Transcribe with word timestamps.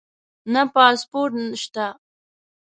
نه 0.53 0.63
پاسپورټ 0.73 1.35
شته 1.61 1.87